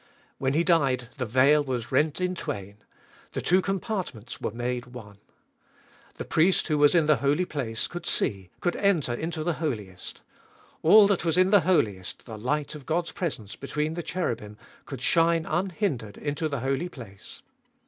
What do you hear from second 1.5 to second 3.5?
was rent in twain; the